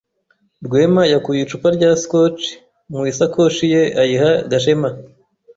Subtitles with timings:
[0.65, 2.41] Rwema yakuye icupa rya Scotch
[2.93, 4.89] mu isakoshi ye ayiha Gashema.